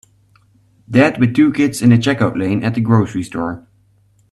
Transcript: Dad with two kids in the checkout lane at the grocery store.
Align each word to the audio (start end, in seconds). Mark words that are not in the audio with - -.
Dad 0.89 1.19
with 1.19 1.35
two 1.35 1.53
kids 1.53 1.79
in 1.79 1.91
the 1.91 1.95
checkout 1.95 2.35
lane 2.35 2.63
at 2.63 2.73
the 2.73 2.81
grocery 2.81 3.21
store. 3.21 3.67